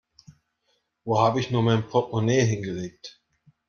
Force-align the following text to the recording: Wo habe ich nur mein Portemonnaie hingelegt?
Wo 1.03 1.19
habe 1.21 1.39
ich 1.39 1.51
nur 1.51 1.61
mein 1.61 1.87
Portemonnaie 1.87 2.41
hingelegt? 2.43 3.21